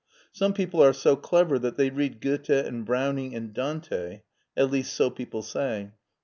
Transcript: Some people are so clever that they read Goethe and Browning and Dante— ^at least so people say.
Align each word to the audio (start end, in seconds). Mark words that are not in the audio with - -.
Some 0.31 0.53
people 0.53 0.83
are 0.83 0.93
so 0.93 1.15
clever 1.15 1.59
that 1.59 1.77
they 1.77 1.91
read 1.91 2.21
Goethe 2.21 2.49
and 2.49 2.83
Browning 2.83 3.35
and 3.35 3.53
Dante— 3.53 4.23
^at 4.57 4.71
least 4.71 4.93
so 4.95 5.11
people 5.11 5.43
say. 5.43 5.91